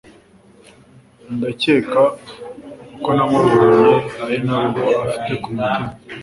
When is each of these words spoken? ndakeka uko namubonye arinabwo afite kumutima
ndakeka 1.35 2.01
uko 2.95 3.09
namubonye 3.17 3.93
arinabwo 4.25 4.81
afite 5.03 5.31
kumutima 5.43 5.85